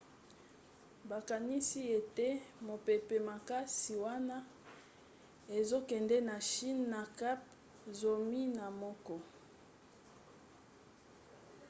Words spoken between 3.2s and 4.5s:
makasi wana